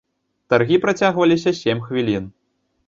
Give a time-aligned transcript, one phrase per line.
[0.53, 2.31] Таргі працягваліся сем хвілін.